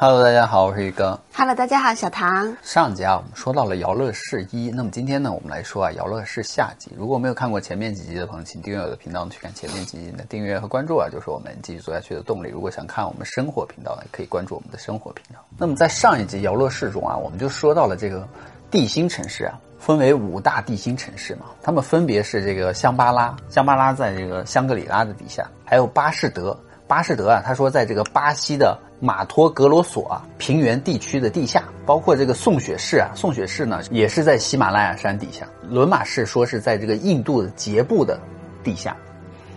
[0.00, 1.18] Hello，大家好，我是宇哥。
[1.34, 2.56] Hello，大家好，小唐。
[2.62, 6.92] 上集啊，我们说到了《摇乐士一》，那么今天呢，我们来说啊，《摇乐士》下集。
[6.96, 10.12] 如果没有看过前面几集的朋友，请订阅我的频道去看前面几集。
[10.12, 12.48] 的订阅和关注啊，就是我们继续做下去的动力。
[12.48, 15.44] 如果想看我们生活频道呢，可以关注我们的生活频道。
[15.58, 18.24] 那么在上一集《摇乐士》中啊，我们就说到了这个
[18.70, 26.56] 地心城市啊，分为五大地心城市嘛，它们分别是这个香巴拉，香巴拉在这个香格里拉的底下，还有巴士德。
[26.88, 38.18] 巴士德啊，他说在这个巴西的马托格罗索啊平原地区的地下，包括这个宋雪市啊，宋雪市呢也是在喜马拉雅山底下，伦马市说是在这个印度的杰布的
[38.64, 38.96] 地下，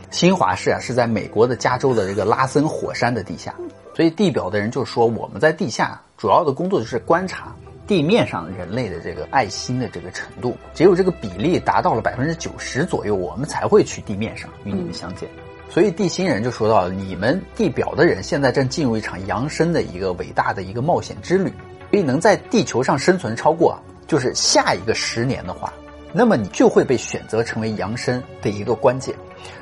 [0.10, 3.56] 新华市啊是在美国的加州的这个拉森火山的地下，
[3.96, 7.56] 所以地表的人就说我们在地下主要的工作就是观察
[7.88, 15.30] 地面上人类的这个爱心的这个程度，只有这个比例达到了百分之九十左右，我们才会去地面上与你们相见。
[15.74, 21.50] 所以地心人就说到了，你们地表的人现在正进入一场扬升的一个伟大的一个冒险之旅，
[21.90, 25.72] 所以能在地球上生存超过就是下一个十年的话，
[26.12, 29.16] 那么你就会被选择成为扬升的一个关键。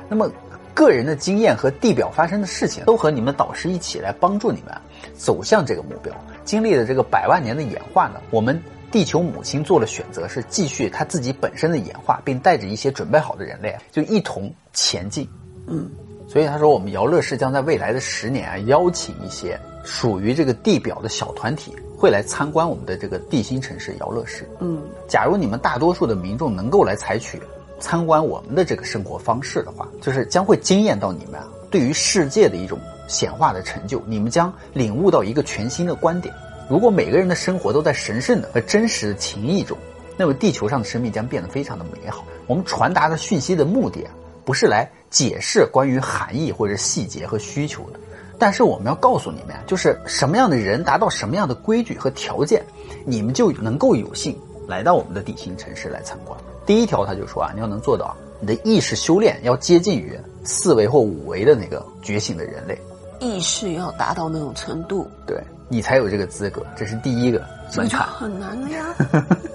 [0.08, 0.28] 那么
[0.74, 4.74] 个人的经验和地表发生的事情，都和你们导师一起来帮助你们
[5.14, 6.12] 走向这个目标。
[6.44, 15.28] 经历了这个百万年的演化呢，我们地球母亲做了选择，是继续它自己本身的演化，并带着一些准备好的人类，就一同前进。
[15.66, 15.88] 嗯，
[16.30, 24.48] 所以他说，我们姚乐士将在未来的十年啊，邀请一些属于这个地表的小团体，会来参观我们的这个地心城市姚乐市。
[24.60, 27.42] 嗯，假如你们大多数的民众能够来采取
[27.80, 32.78] 参观我们的这个生活方式的话，就是将会惊艳到你们啊，对于世界的一种
[33.08, 36.32] 显化的成就，你们将领悟到一个全新的观点。
[36.68, 39.76] 如果每个人的生活都在神圣的和真实的情谊中，
[40.16, 42.24] 那么地球上的生命将变得非常的美好。
[42.46, 47.98] 我们传达的讯息的目的啊，不是来解释关于含义或者细节和需求的，
[48.38, 52.64] 但是我们要告诉你们啊，就是什么样的人达到什么样的规矩和条件，
[53.04, 54.38] 你们就能够有幸
[54.68, 56.38] 来到我们的地心城市来参观。
[56.64, 62.78] 第一条，他就说啊，你要能做到你的意识修炼要接近于四维或五维的那个觉醒的人类，
[63.18, 65.36] 意识要达到那种程度，对
[65.68, 67.44] 你才有这个资格，这是第一个
[67.76, 68.06] 门槛。
[68.06, 68.94] 很难了呀。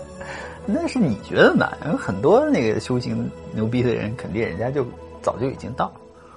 [0.67, 4.85] 那是你觉得难，很多那个修行牛逼的人，肯定人家就
[5.25, 5.94] 早就已经到了。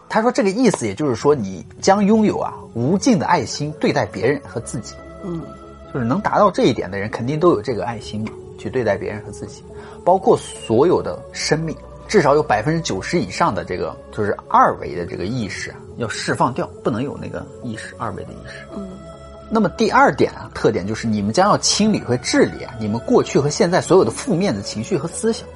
[0.08, 4.94] 他说这个意思，也就是说，你将拥有啊无尽的爱心对待别人和自己。
[5.22, 5.42] 嗯，
[5.92, 9.62] 就是能达到这一点的人，肯定都有这个爱心嘛，去对待别人和自己，
[10.06, 11.76] 包括所有的生命，
[12.08, 18.64] 至少有百分之九十以上的这个就是二维的这个意识啊，要释放掉，不能有那个意识二维的意识。
[18.74, 18.88] 嗯，
[19.50, 25.46] 那么第二点啊，特点就是你们将要清理和治理啊，你们过去和现在所有的负面的情绪和思想。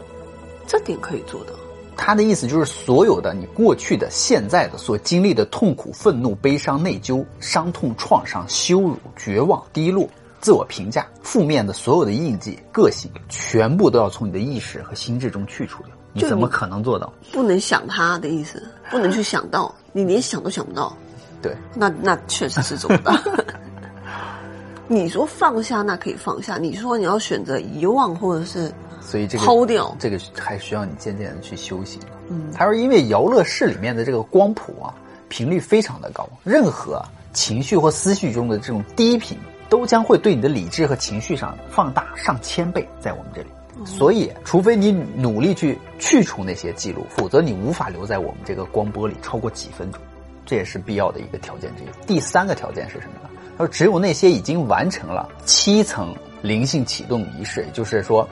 [0.66, 1.54] 这点可以做到。
[1.96, 10.08] 他的意思就是，所有的你过去的、现在的所经历的痛苦、愤怒、悲伤、内疚、伤痛、创伤、羞辱、绝望、低落、
[10.40, 15.92] 自我评价、负面的所有的印记、个性，全部都要从你的意识和心智中去除掉。
[16.14, 17.10] 你怎么可能做到？
[17.32, 20.94] 不能想他的意思，不能去想到，你连想都想不到，
[21.40, 23.14] 对，那那确实是做不到。
[24.88, 28.70] 你说放下，那可以放下；你说你要选择遗忘，或者是
[29.04, 32.00] 所以这个抛掉这个还需要你渐渐的去修行。
[32.28, 34.94] 嗯他说，因为摇乐室里面的这个光谱啊，
[35.28, 39.36] 频率非常的高，任何情绪或思绪中的这种低频，
[39.68, 43.48] 都将会对你的理智和情绪上放大上千倍，在我们这里。
[43.84, 50.00] 所以，除非你努力去去除那些记录，否则你无法留在我们这个光波里超过几分钟，
[50.46, 52.06] 这也是必要的一个条件之一。
[52.06, 53.30] 第三个条件是什么呢？
[53.58, 58.28] 他说，只有那些已经完成了七层灵性启动仪式，也就是说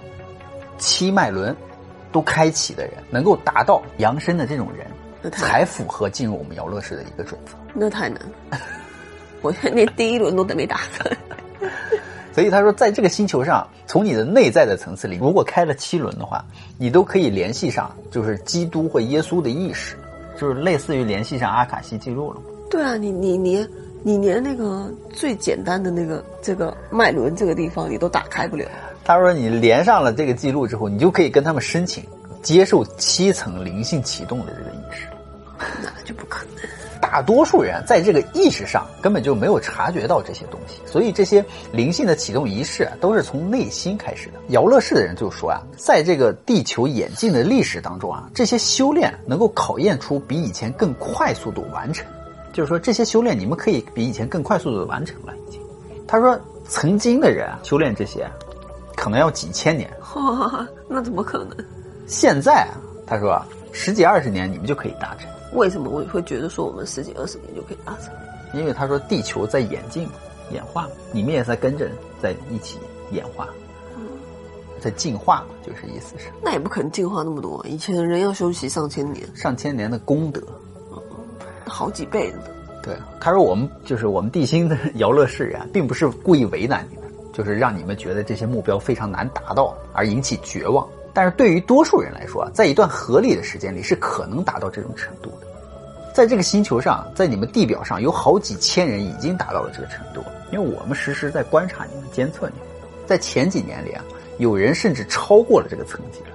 [0.80, 1.54] 七脉轮
[2.10, 7.52] 都开启的人，能够达到扬升的这种人，才符合进入我们摇乐室的一个准则。
[7.72, 8.20] 那太难
[8.50, 8.58] 了。
[9.42, 11.08] 我连第一轮都没打开。
[12.32, 16.44] 所以他说，在这个星球上，从你的内在的层次里，如果开了七轮的话，
[16.78, 19.96] 你都可以联系上，就是基督或耶稣的意识，
[20.38, 22.40] 就是类似于联系上阿卡西记录了。
[22.70, 23.66] 对啊，你你你
[24.04, 28.64] 你连那个最简单的那个这个脉轮这个地方你都打开不了。
[29.10, 32.04] 他说，你连上了这个记录之后，你就可以跟他们申请
[32.42, 35.08] 接受七层灵性启动的这个意识。
[35.82, 36.54] 那就不可能。
[37.00, 44.34] 大多数人在这个意识上根本就没有察觉到这些东西，所以这些灵性的启动仪式，都是从内心开始的。
[44.50, 52.06] 姚乐士的人就说啊，在这个地球演进的历史当中啊，这些修炼能够考验出比以前更快速度完成，
[52.52, 55.60] 就是说这些修炼你们可以比以前更快速度的完成了已经。
[56.06, 58.24] 他说，曾经的人，修炼这些
[59.00, 61.56] 可能要几千年，哇，那怎么可能？
[62.06, 62.76] 现在啊，
[63.06, 65.26] 他说啊，十几二十年你们就可以达成。
[65.55, 68.12] 为什么我会觉得说我们十几二十年就可以达成？
[68.52, 70.12] 因为他说地球在演进嘛，
[70.52, 72.76] 演化，你们也在跟着在一起
[73.11, 73.49] 演化，
[74.81, 80.43] 在进化嘛，就是意思是那也不可能进化那么多，以前人要休息上千年，上千年的功德。
[81.64, 82.38] 好几倍的。
[82.82, 87.00] 对，他说我们就是我们地心的 摇乐士啊，并不是故意为难你们，
[87.40, 90.87] 就是让你们觉得这些目标非常难达到而引起绝望。
[91.14, 95.46] 但是对于多数人来说，在一段合理的时间里是可能达到这种程度的。
[96.14, 100.22] 在这个星球上，在你们地表上有好几千人已经达到了这个程度，
[100.52, 102.69] 因为我们实时在观察你们、监测你们。
[103.06, 104.04] 在前几年里啊，
[104.36, 106.26] 有人甚至超过了这个层级了。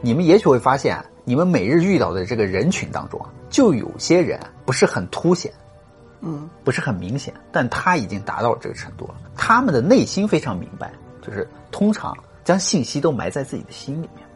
[0.00, 3.20] 你们也许会发现，你们每日遇到的这个人群当中，
[3.50, 5.52] 就有些人不是很凸显，
[6.20, 9.14] 嗯，不是很明显，但他已经达到了这个程度了。
[9.36, 10.92] 他们的内心非常明白，
[11.22, 14.26] 就是通常将信息都埋在自己的心里面，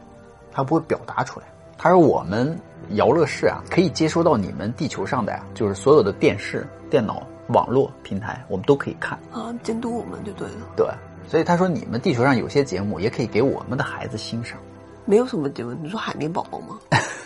[0.51, 1.45] 他不会表达出来。
[1.77, 2.57] 他说：“我们
[2.91, 9.19] 摇乐视啊，可以接收到你们地球上的呀，就是所有的电视、电脑、网络平台，我们都可以看。
[9.33, 10.53] 啊，监督我们就对了。
[10.77, 10.87] 对，
[11.27, 14.57] 所以他说你们地球上有些节目也可以给我们的孩子欣赏。
[15.03, 16.79] 没有什么节目，你说海绵宝宝吗？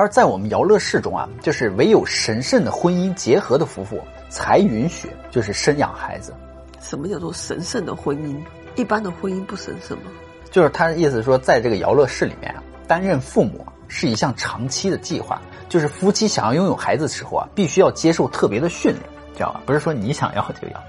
[0.00, 4.00] 他说，在我们摇乐氏中啊，就是唯有神圣的婚姻结合的夫妇
[4.30, 6.32] 才允许就是生养孩子。
[6.80, 8.34] 什么叫做神圣的婚姻？
[8.76, 10.04] 一般的婚姻不神圣吗？
[10.50, 15.38] 就是他的意思说，在这个摇乐室里面啊，担任父母是一项长期的计划。
[15.68, 19.02] 就是夫妻想要拥有孩子的时候啊，必须要接受特别的训练，
[19.34, 19.60] 知道吧？
[19.66, 20.82] 不是说你想要就要。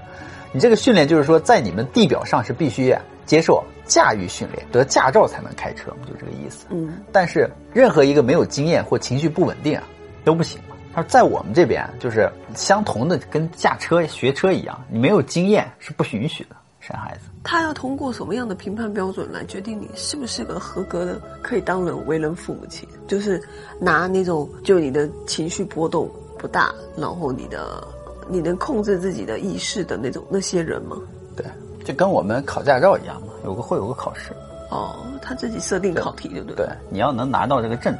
[0.52, 6.66] 你这个训练就是说，在你们地表上是必须接受驾驭训练，得驾照才能开车，就这个意思。
[6.70, 9.84] 嗯，但是任何一个没有经验或情绪不稳定啊，
[10.24, 10.76] 都不行嘛。
[10.94, 17.30] 他说，在我们这边就是相同的，跟驾车学车一样，你没有经验是不允许的生孩子。
[17.44, 22.88] 他要通过什么样的评判标准来决定你是不是个合格的可以当人为人父母亲？
[23.08, 23.42] 就是
[23.80, 26.08] 拿那种就你的情绪波动
[26.38, 27.82] 不大，然后你的
[28.28, 30.96] 你能控制自己的意识的那种那些人吗？
[31.34, 31.44] 对，
[31.84, 34.32] 就跟我们考驾照一样嘛，有个会有个考试。
[34.70, 36.66] 哦，他自己设定考题，对不对？
[36.66, 37.94] 对，你要能拿到这个证，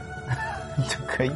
[0.76, 1.30] 你 就可以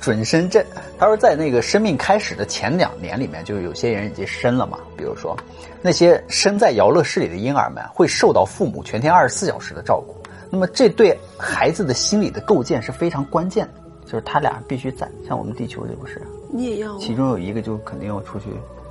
[0.00, 0.64] 准生证。
[0.98, 4.78] 他说，在那个生命开始的前两年里面，就有些人已经生了嘛。
[4.96, 5.36] 比如说，
[5.82, 10.14] 那些生在摇乐室里的婴儿们会受到父母全天二十四小时的照顾。
[10.48, 13.72] 那么，这对孩子的心理的构建是非常关键的，
[14.04, 15.08] 就是他俩必须在。
[15.26, 16.22] 像我们地球这不是？
[16.52, 16.96] 你也要？
[16.98, 18.46] 其中有一个就肯定要出去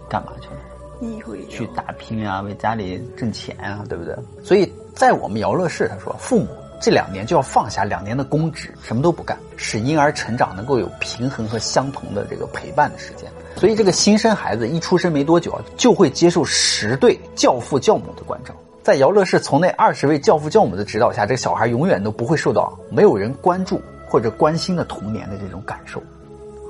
[0.10, 0.58] 干嘛去了？
[1.00, 4.16] 你会去打拼啊，为家里挣钱啊，对不对？
[4.44, 6.48] 所以在我们姚乐士，他说，父母
[6.82, 13.30] 这两年就要放下两年的公职，什么都不干，使婴儿成长能够有平衡和相同的这个陪伴的时间。
[13.56, 18.54] 所以这个新生孩子一出生没多久啊，就会接受十对教父教母的关照。
[18.84, 26.02] 在姚乐士，从那二十位教父教母的指导下，这个小孩永远都不会受到没有人关注或者关心的童年的这种感受。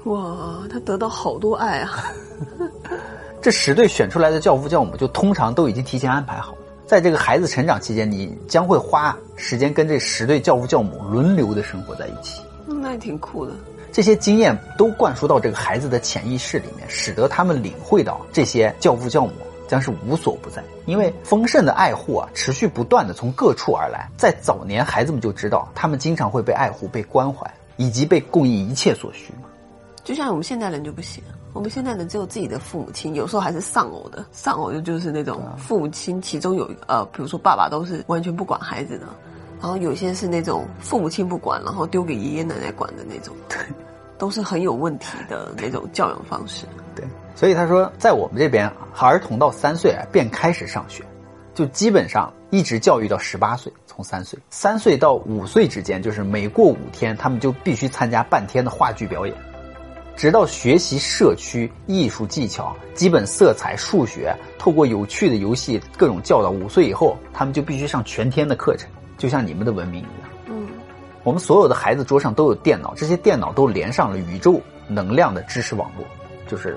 [0.06, 2.06] 哇，他得到好多爱啊！
[3.42, 6.56] 这十对选出来的教父教母，就通常都已经提前安排好，
[6.86, 12.42] 在这个孩子成长期间，你将会花时间跟这十对教父教母轮流的生活在一起。
[12.66, 13.54] 那也挺酷的。
[13.92, 19.31] 这些经验都灌输到这个孩子的潜意识里面，使得他们领会到这些教父教母
[19.68, 24.10] 将是无所不在，因为丰盛的爱护啊，持续不断的从各处而来。
[24.18, 29.50] 在早年，孩子们就知道，他们经常会被爱护、被关怀，以及被供应一切所需嘛。
[30.04, 31.24] 就像我们现代人就不行，
[31.57, 34.24] 我们现在人只有自己的父母亲，有时候还是丧偶的。
[34.31, 39.07] 丧偶的就是那种父母亲其中有呃，比如说爸爸都是完全不管孩子的，
[39.59, 43.57] 然后有些是那种父母亲不管，然后丢给爷爷奶奶管的那种，对，
[44.19, 46.68] 都是很有问题的那种教养方式。
[46.94, 51.04] 对，所以他说，在我们这边，儿童到三岁啊便开始上学，
[51.56, 59.35] 就基本上一直教育到十八岁，从三岁，三岁到五岁之间，就是每过五天，他们就必须参加半天的话剧表演。
[60.18, 66.50] 直到学习社区艺术技巧、基本色彩、数学，透过有趣的游戏各种教导。
[66.50, 70.30] 五岁以后，他们就必须上全天的课程，就像你们的文明一样。
[70.47, 70.68] 嗯，
[71.24, 76.04] 我们所有的孩子桌上都有电脑，这些电脑都连上了宇宙能量的知识网络，
[76.47, 76.76] 就是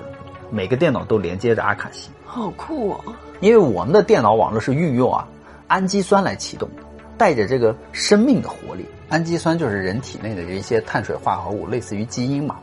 [0.51, 2.11] 每个电脑都连接着阿卡西。
[2.23, 3.01] 好酷哦！
[3.39, 5.27] 因为我们的电脑网络是运用啊
[5.65, 6.69] 氨基酸来启动，
[7.17, 8.85] 带着这个生命的活力。
[9.09, 12.59] 氨基酸就是人体内的一些碳水化合物，类似于基因嘛。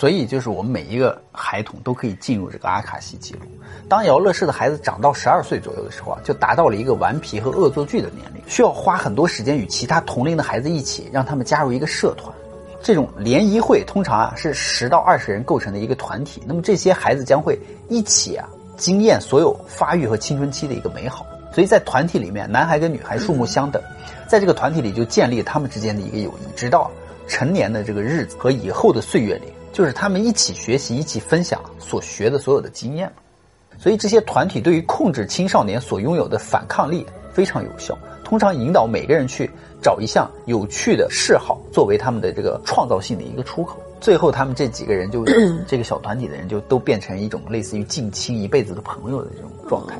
[0.00, 3.40] 所以，就是我们每一个孩童都可以进入这个阿卡西记录。
[3.86, 12.34] 当摇乐士的孩子长到十二岁左右的时候啊，就达到了一个顽皮和恶作剧的年龄，需要花很多时间与其他同龄的孩子一起，让他们加入一个社团。
[12.80, 16.42] 这种联谊会通常啊是十到二十人构成的一个团体。
[16.46, 21.26] 那么这些孩子将会一起啊经验所有发育和青春期的一个美好。
[21.52, 23.82] 所以在团体里面，男孩跟女孩数目相等，
[24.26, 26.90] 在这个团体里就建立他们之间的一个友谊，直到
[27.28, 29.52] 成年的这个日子和以后的岁月里。
[29.72, 33.10] 就是他们一起学习，一起分享所学的所有的经验。
[33.78, 37.96] 所以这些团体对于控制青少年所拥有的反抗力非常有效。
[38.22, 39.50] 通常引导每个人去
[39.82, 43.80] 找一项有趣的嗜好作为他们的这个创造性的一个出口。
[44.00, 45.24] 最后，他们这几个人就
[45.66, 49.96] 这个小团体的人就都变成一种类似于近亲一辈子的朋友的这种状态。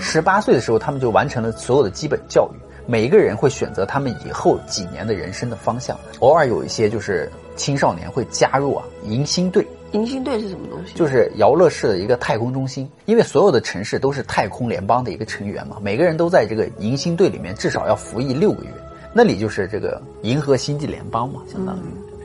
[0.00, 2.56] 十八岁的时候，他们就完成了所有的基本教育。
[2.86, 5.98] 每一个人会选择他们以后几年的人生的方向。
[6.20, 9.66] 偶尔有一些就是青少年会加入啊迎新队。
[9.92, 10.94] 迎新队是什么东西？
[10.94, 12.88] 就是姚乐市的一个太空中心。
[13.04, 18.70] 因为所有的城市都是太空联邦的一个成员嘛，每个人都在这个迎新队里面至少要服役六个月。
[19.12, 21.80] 那里就是这个银河星际联邦嘛，相当于。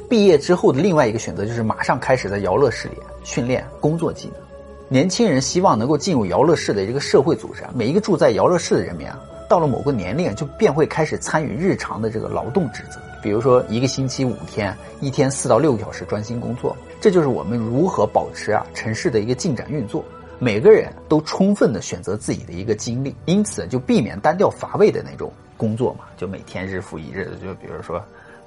[0.10, 4.43] 毕业之后的另外一个选择就是马上开始在姚乐市里训练工作技能。
[4.90, 16.76] 年轻人希望能够进入姚乐市的这个社会组织啊，每一个住在姚乐市的人民啊，到了某个年龄就便会开始参与日常的这个劳动职责，比如说一个星期五天，一天四到六个小时专心工作。
[17.02, 20.06] 这就是我们如何保持啊城市的一个进展运作。
[20.38, 28.00] 每个人都充分的选择自己的一个经历，因此就避免单调乏味的那种工作嘛，就每天日复一日的，就比如说。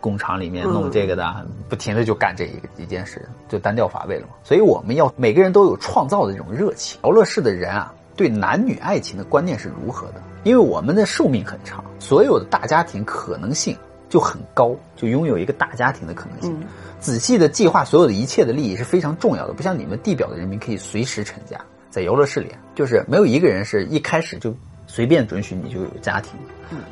[0.07, 4.35] 工厂里面弄这个的，不停的就干这一个一件事，就单调乏味了嘛。
[4.45, 7.01] 所以我们要每个人都有创造的这种热情。
[7.03, 10.23] 劳乐士的人啊，对男女爱情的观念是如何的？
[10.45, 13.77] 因为我们的寿命很长，所有的大家庭可能性
[14.09, 16.57] 就很高，就拥有一个大家庭的可能性。
[17.01, 21.61] 仔细的计划所有的一切的利益是非常重要的，不像你们地表的人民可以随时成家。
[21.91, 24.55] 在游乐室里，就是没有一个人是一开始就
[24.87, 26.39] 随便准许你就有家庭。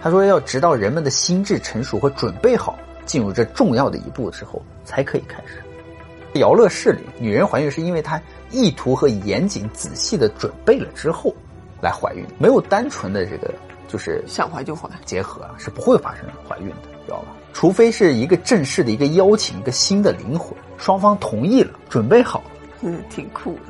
[0.00, 2.78] 他说要直到人们的心智成熟和准备好。
[3.05, 5.63] 进入这重要的一步之后，才可以开始。
[6.41, 8.21] 姚乐室里，女人怀孕是因为她
[8.51, 11.33] 意图和严谨仔细的准备了之后
[11.81, 13.55] 来怀孕，没有单纯的这个
[13.87, 17.37] 就是想怀就怀结合是不会发生怀孕的，知道吧？
[17.53, 22.51] 除非是一个正式的一个邀请，一个新的灵魂，双方同意了，准备好了，
[22.83, 23.61] 嗯，挺酷的。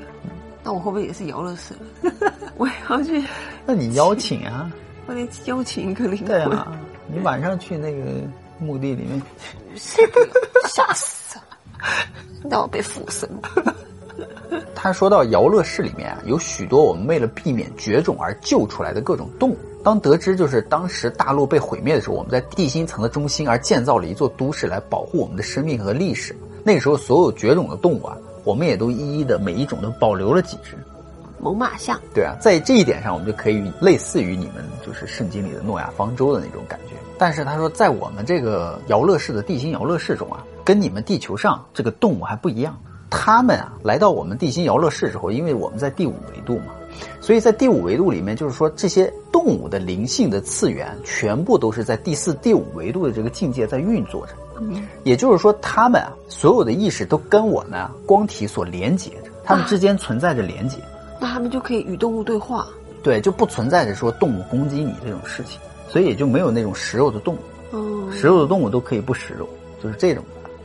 [0.63, 1.75] 那我会不会也是姚乐室？
[2.57, 3.23] 我要去？
[3.67, 4.73] 那你邀请啊？
[5.05, 6.29] 我得邀请一个灵魂。
[6.29, 6.73] 对啊，
[7.07, 8.03] 你晚上去那个。
[8.59, 9.23] 墓地里面，
[10.69, 11.45] 吓死了！
[12.43, 13.29] 那我被附身。
[14.75, 19.59] 他说到摇乐室里面啊，有许多我们为了避免绝种而救出来的各种动物。
[19.83, 26.35] 当得知就是当时大陆被毁灭的时候，我们在地心层的中心而建造了一座都市来保护我们的生命和历史。
[26.63, 30.77] 那个时候所有绝种的动物啊，我们也都一一的每一种都保留了几只。
[31.39, 32.01] 猛犸象。
[32.15, 36.95] 对啊，在这一点上，我们就可以类似于你们就是圣经里的诺亚方舟的那种感觉。
[37.19, 42.77] 但是他说，在我们这个摇乐市的地心摇乐市中啊，跟你们地球上这个动物还不一样。
[43.11, 46.75] 他们啊，来到我们地心摇乐市之后，因为我们在第五维度嘛，
[47.21, 54.33] 所以在第五维度里面，就是说这些动物的灵性的次元，全部都是在第四、第五维度的这个境界在运作着。
[55.05, 60.79] 也就是说，他们啊，所有的意识都跟我们光体所连接着，他们之间存在着连接。
[61.21, 62.67] 那他们就可以与动物对话。
[63.03, 65.61] 对，就不存在着说动物攻击你这种事情。
[65.89, 67.39] 所以也就没有那种食肉的动物，
[67.77, 69.49] 哦，食肉的动物都可以不食肉，
[69.83, 70.25] 就是这种，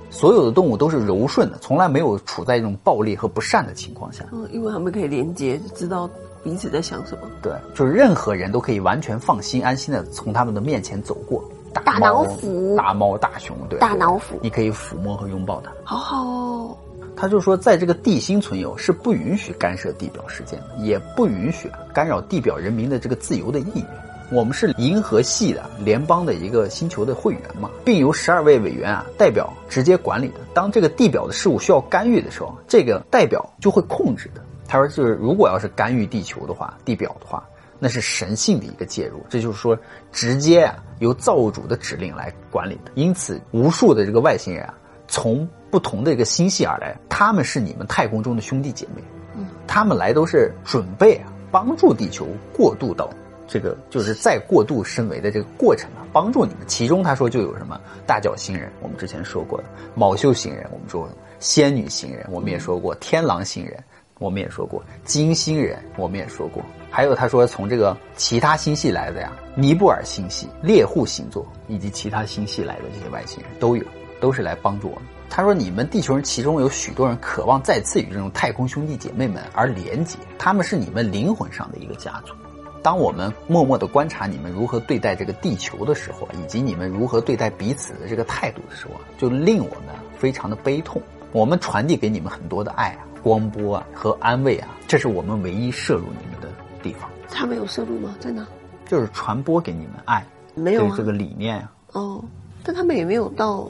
[0.09, 4.25] 所有的动物都是柔顺的，从来没有处在一种暴力和不善的情况下。
[4.31, 6.09] 嗯，因为他们可以连接，知道
[6.43, 7.29] 彼此在想什么。
[7.41, 11.43] 对，就是任何人都可以完全放心、安心的从他们的面前走过。
[11.71, 15.71] 大老虎、大猫、大熊，对，大老虎，你可以抚摸和拥抱它。
[15.83, 16.77] 好好哦。
[17.15, 23.85] 他就说，在这个地心存有是不允许干涉地表事件的，也不允许干扰地表人民的这个自由的意愿。
[24.31, 30.35] 我们是银河系的联邦的一个星球的会员嘛，并由十二位委员啊代表直接管理的。
[30.53, 34.41] 当这个地表的事物需要干预的时候，这个代表就会控制的。
[34.67, 37.43] 他说，就是如果要是干预地球的话，地表的话，
[37.79, 39.25] 那是神性的一个介入。
[39.29, 39.75] 这就是说，
[40.11, 42.91] 直接啊由造物主的指令来管理的。
[42.93, 44.75] 因此，无数的这个外星人啊，
[45.07, 49.03] 从不同的一个星系而来，他们是你们太空中的兄弟姐妹。
[49.35, 53.09] 嗯，他们来都是准备啊帮助地球过渡到。
[53.51, 56.59] 这个就是再过度升维的这个过程啊，帮助你们。
[56.67, 59.63] 其中他说就有什么大角星人，我们之前说过的
[59.95, 63.83] 卯宿星人，我们说仙女星人，我们也说过天狼星人，
[64.19, 66.63] 我们也说过金星人，我们也说过。
[66.91, 73.83] 还有他说从这个其他星系来的呀，尼布尔星系、猎户星座以及其他星系来的这些外星人都有，
[74.21, 75.03] 都是来帮助我们。
[75.27, 82.33] 他说你们地球人其中有许多人渴望再次与这种太空兄弟姐妹们而连结，他们是你们灵魂上的一个家族。
[82.81, 91.01] 当我们默默的观察你们如何对待这个地球的时候，以及你们如何对待彼此的这个态度的时候，就令我们非常的悲痛。
[91.31, 96.49] 我们传递给你们很多的爱啊、光波啊和安慰啊，这是我们唯一摄入你们的
[96.81, 97.09] 地方。
[97.29, 98.15] 他们有摄入吗？
[98.19, 98.47] 在哪？
[98.87, 101.71] 就是传播给你们爱，没有这个理念啊。
[101.91, 102.23] 哦，
[102.63, 103.69] 但他们也没有到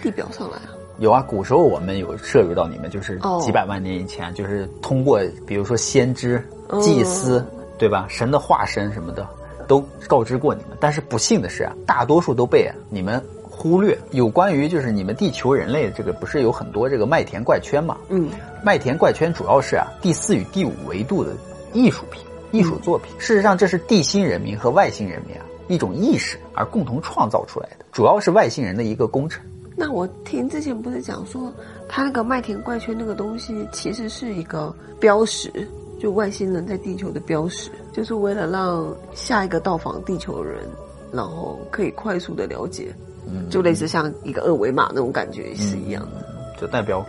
[0.00, 0.70] 地表上来啊。
[0.98, 7.44] 有啊，古时候我们有摄入到你们，就是哦几百万年以前，就是通过比如说先知、哦祭司，
[7.78, 8.06] 对吧？
[8.08, 9.26] 神的化身什么的，
[9.66, 10.76] 都告知过你们。
[10.80, 13.96] 但是不幸的是啊，大多数都被你们忽略。
[14.10, 17.96] 有关于就是你们地球人类这个，不是有很多这个麦田怪圈嘛？
[18.08, 18.28] 嗯，
[18.62, 21.32] 麦田怪圈主要是啊第四与第五维度的
[21.72, 23.12] 艺术品、艺术作品。
[23.18, 29.42] 事实上，这是地心人民和外星人民啊一种意识而共同创造出来的，主要是外星人的一个工程。
[29.78, 31.52] 那我听之前不是讲说，
[31.86, 35.50] 他那个麦田怪圈那个东西其实是一个标识，
[35.98, 40.64] 就外星人在地球的标识，就是为了让下一个到访地球的人，
[41.12, 42.94] 然后可以快速的了解，
[43.26, 46.26] 嗯就类似像一个二维码那种感觉是一样的。
[46.60, 47.04] 就代表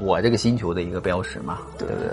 [0.00, 2.08] 我这个星球的一个标识嘛，对不对？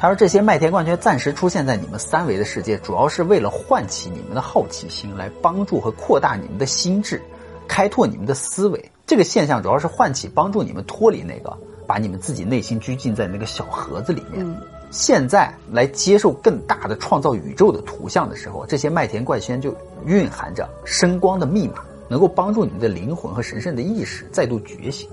[0.00, 7.20] 他说这些麦田怪圈暂时出现在你们三维的世界，主要是为了唤起你们的好奇心，来帮助和扩大你们的心智，
[7.66, 8.92] 开拓你们的思维。
[9.06, 11.56] 这个现象主要是唤起，帮助你们脱离那个
[11.86, 14.46] 把你们自己内心拘禁在那个小盒子里面。
[14.46, 14.56] 嗯
[14.90, 19.74] 现在来接受更大的创造宇宙的图像的时候，这些麦田怪圈就
[20.06, 25.08] 蕴含着声光的密码，能够帮助你们的灵魂和神圣的意识再度觉醒。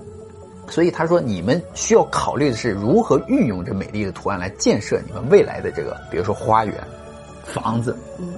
[0.68, 6.74] 所以他说，你们需要考虑的是如何运用这美丽的图案来建设你们未来的这个，比如说花园、
[7.44, 7.96] 房子。
[8.18, 8.34] 嗯，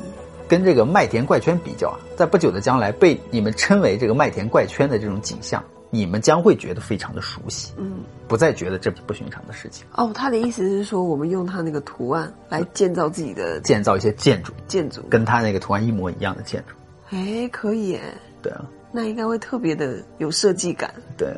[0.47, 9.87] 跟这个麦田怪圈比较啊，在不久的将来，被你们称为这个麦田怪圈的这种景象，你们将会觉得非常的熟悉，嗯，不再觉得这不寻常的事情。
[9.95, 16.75] 哦，他的意思是说，我们用他那个图案来建造自己的建造一些建筑，建筑，跟他那个图案一模一样的建筑。
[17.11, 18.01] 哎，可以耶，
[18.43, 21.35] 对啊，那应该会特别的有设计感，对，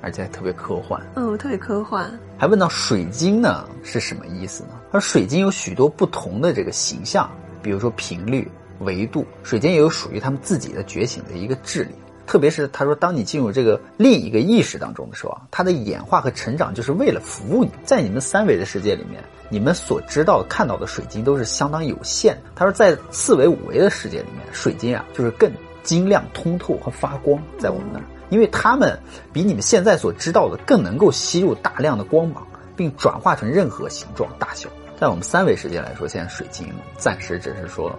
[0.00, 1.04] 而且还特别科幻。
[1.16, 4.70] 嗯，特别科幻，还问到水晶呢是什么意思呢？
[4.92, 7.28] 而水晶有许多不同的这个形象，
[7.60, 11.94] 比如说频率、维度，水晶也有属于他们自己的觉醒的一个智力。
[12.28, 17.70] 特别是他说，当你进入这个另一个意识当中的时候啊，它的演化和成长就是为了服务你。
[17.82, 22.50] 在你们三维的世界里面，你们所知道看到的水晶都是相当有限的。
[22.54, 25.50] 他说，在四维、五维的世界里面，水晶啊就是更
[25.82, 28.96] 晶亮、通透和发光，在我们那儿，因为它们
[29.32, 34.68] 比你们现在所知道的更能够吸入大量的光芒，并转化成任何形状、大小。
[35.00, 37.98] 在我们三维世界来说，现在水晶暂时只是说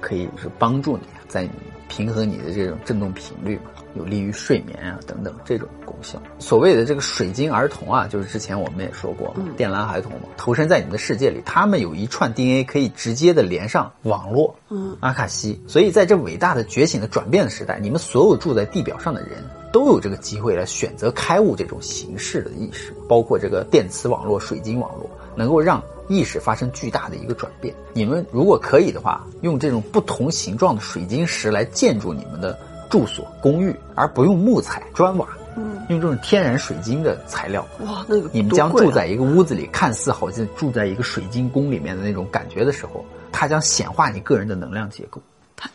[0.00, 1.50] 可以是帮助你在你
[1.90, 6.22] 平衡你的这种振动频率嘛，有利于睡眠啊等等这种功效。
[6.38, 15.60] 所谓的这个水晶儿童啊，就是之前我们也说过，电缆孩童嘛，投身在你们的世界里，他们有一串 DNA 可以直接的连上网络，嗯，阿卡西。
[15.66, 27.72] 所以在这伟大的觉醒的转变的时代，你们所有住在地表上的人都有这个机会来选择开悟这种形式的意识，包括这个电磁网络、水晶网络，能够让意识发生巨大的一个转变。
[27.94, 32.58] 你们如果可以的话，用这种不同形状的水晶石来建筑你们的
[32.90, 45.22] 住所、公寓，而不用木材、砖瓦，嗯，用这种天然水晶的材料，哇，那个你们将住在一个屋子里，看似好像住在一个水晶宫里面的那种感觉的时候，它将显化你个人的能量结构，
[45.56, 45.70] 太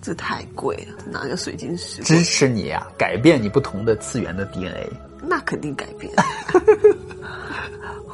[0.00, 4.88] 这太贵了，拿个水晶石，支持你呀、改变你不同的次元的 DNA。
[5.22, 6.10] 那肯定改变。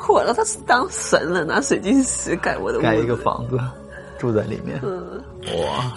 [0.08, 3.58] 我了，他是当神了，拿水晶石盖我的屋，盖一个房子，
[4.18, 5.92] 住在里面，嗯，哇，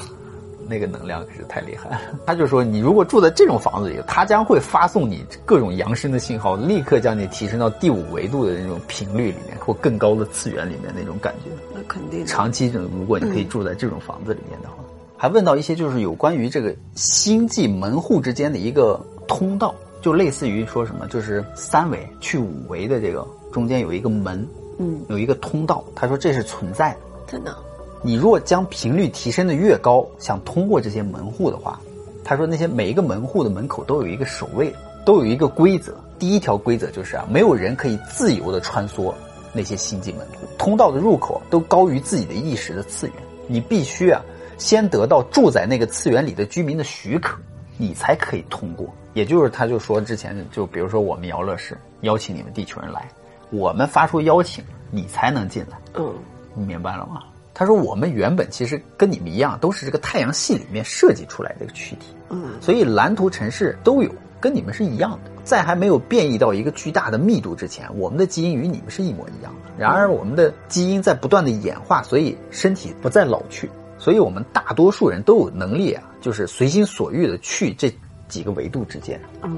[0.68, 2.02] 那个能量可是太厉害了。
[2.26, 11.52] 他就说，你如果住在这种房子里，他将会发送你各种扬声的信号，立刻将你提升到第五维度的那种频率里面，或更高的次元里面那种感觉。
[11.74, 14.76] 那肯定长期如果你可以住在这种房子里面的话，
[15.18, 25.84] 还问到一些就是有关于这个星际门户之间的一个通道，就类似于说什么，就是三维去五维的这个中间有一个门，嗯，有一个通道。
[25.96, 27.00] 他说这是存在的。
[27.28, 27.56] 真的，
[28.02, 31.80] 你若将频率提升的越高，想通过这些门户的话，
[32.24, 34.74] 他说那些每一个门户的门口都有一个守卫，
[35.06, 35.96] 都有一个规则。
[36.18, 39.14] 第一条规则就是啊，没有人可以自由的穿梭
[39.54, 43.16] 那些星际门户，通道的入口都高于自己的意识的次元，
[43.48, 44.22] 你必须啊
[44.58, 47.38] 先得到住在那个次元里的居民的许可，
[47.78, 48.88] 你才可以通过。
[49.14, 53.08] 也就是他就说之前就比如说我们姚乐是邀请你们地球人来，
[53.52, 55.78] 我们发出邀请，你才能进来。
[55.96, 56.14] 嗯，
[56.54, 57.24] 你明白了吗？
[57.54, 64.10] 他说我们原本其实跟你们一样，都是这个太阳系里面设计出来的一个躯体，嗯，所以蓝图城市都有，
[64.40, 65.32] 跟你们是一样的。
[65.44, 69.72] 在还没有变异到一个巨大的密度之前，我们的基因与你们是一模一样的。
[69.78, 77.92] 然而我们的基因在不断的演化，所以身体不再老去，所以我们大多数人都有能力啊，就是随心所欲的去这
[78.28, 79.20] 几个维度之间。
[79.42, 79.58] 嗯，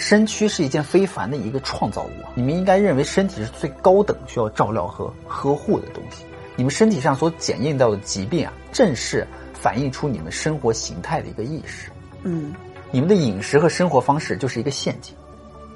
[0.00, 6.24] 身躯是一件非凡的一个创造物，你们应该认为身体是最高等需要照料和呵护的东西。
[6.56, 11.90] 你们身体上所检验到的疾病啊，正是反映出你们生活形态的一个意识。
[12.22, 12.54] 嗯，
[12.90, 15.14] 你们的饮食和生活方式就是一个陷阱，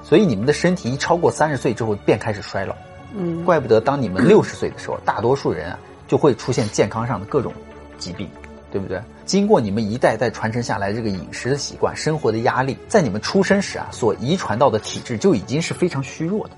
[0.02, 2.74] 所以你们的身体一超过三十岁之后便开始衰老。
[3.14, 7.52] 嗯，怪不得当你们六十岁的时候，大多数人啊就会出现健康上的各种
[7.98, 8.26] 疾病，
[8.74, 9.00] 对不对？
[9.24, 16.54] 经过你们一代代传承下来这个饮食的习惯、生活的压力，在你们出生时啊所遗传到的体质就已经是非常虚弱的。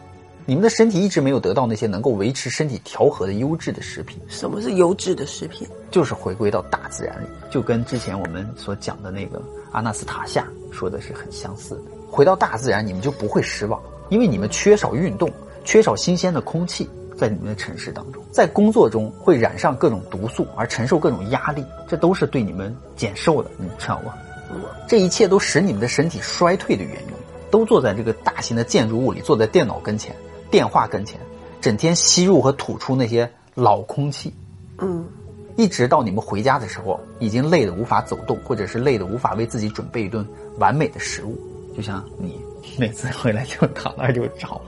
[0.47, 5.69] 你们的身体一直没有得到那些能够维持身体调和的优质的食品，什么是优质的食品？
[5.91, 11.83] 就是回归到大自然里，就跟之前我们所讲的那个阿纳斯塔夏说的是很相似的。
[12.11, 15.31] 回到大自然，你们就不会失望，因为你们缺少运动，
[15.67, 24.15] 缺少新鲜的空气，在你们的城市当中，在工作中会染上各种毒素，而承受各种压力，这都是对你们减寿的，你知道吗？
[24.87, 27.13] 这一切都使你们的身体衰退的原因，
[27.51, 30.15] 都坐在这个大型的建筑物里，坐在电脑跟前、
[30.51, 31.19] 电话跟前，
[31.61, 34.33] 整天吸入和吐出那些老空气。
[34.79, 35.05] 嗯，
[35.57, 40.25] 一直到你们回家的时候，已经累得无法走动，或者是累得无法为自己准备一顿
[40.59, 41.37] 完美的食物。
[41.75, 42.41] 就像你
[42.79, 44.61] 每次回来就躺那儿就着。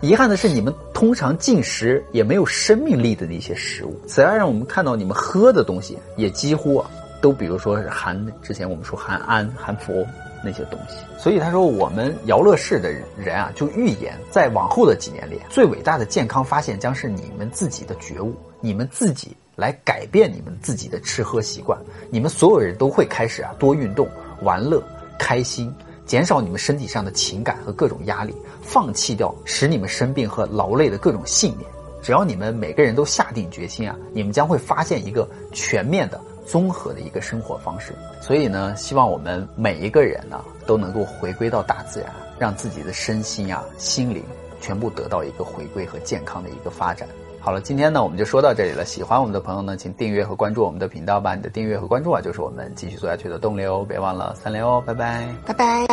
[0.00, 4.00] 遗憾的是，你们通常进食也没有生命力的那些食物。
[4.06, 6.88] 此外，让我们看到你们喝的东西也几乎啊
[7.20, 10.06] 都，比如说是含之前我们说含氨、含氟
[10.44, 10.98] 那些东西。
[11.18, 21.76] 所以他说，我们姚乐士的人啊，就预言在往后的几年里，最伟大的健康发现将是你们自己的觉悟，你们自己来改变你们自己的吃喝习惯，
[22.08, 24.08] 你们所有人都会开始啊多运动、
[24.42, 24.80] 玩乐、
[25.18, 25.74] 开心。
[26.08, 31.70] 减少你们身体上的情感和各种压力，放弃掉使你们生病和劳累的各种信念。
[32.00, 37.92] 只要你们每个人都下定决心啊，你们将会发现一个全面的、综合的一个生活方式。
[38.22, 44.24] 所以呢，希望我们每一个人呢都能够回归到大自然，让自己的身心啊、心灵
[44.60, 47.06] 全部得到一个回归和健康的一个发展。
[47.40, 48.84] 好了，今天呢我们就说到这里了。
[48.84, 51.34] 喜欢我们的朋友呢，请订阅和关注我们的频道吧。
[51.34, 53.84] 你的订阅和关注啊，就是我们继续做下去的动力哦。
[53.88, 55.86] 别忘了三连哦，拜拜，拜拜。